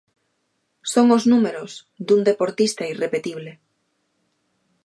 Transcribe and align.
Son 0.93 1.07
os 1.17 1.23
números 1.31 1.71
dun 2.07 2.21
deportista 2.29 2.83
irrepetible. 2.93 3.51